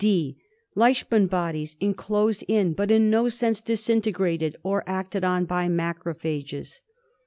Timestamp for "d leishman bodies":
0.03-1.75